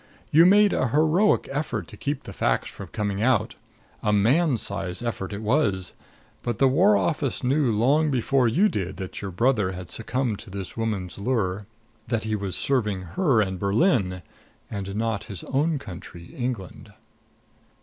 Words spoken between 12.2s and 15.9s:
he was serving her and Berlin, and not his own